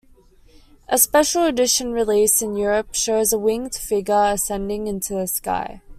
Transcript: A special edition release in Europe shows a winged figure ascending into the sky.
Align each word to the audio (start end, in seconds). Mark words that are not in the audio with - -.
A 0.89 0.97
special 0.97 1.43
edition 1.43 1.91
release 1.93 2.41
in 2.41 2.55
Europe 2.55 2.95
shows 2.95 3.31
a 3.31 3.37
winged 3.37 3.75
figure 3.75 4.31
ascending 4.33 4.87
into 4.87 5.13
the 5.13 5.27
sky. 5.27 5.83